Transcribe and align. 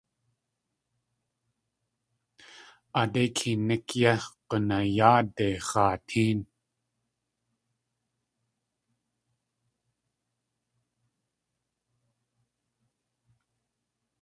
Aadéi 2.99 3.29
keenik 3.37 3.87
yé 4.01 4.13
g̲unayáade 4.47 5.47
x̲aatéen. 5.67 6.39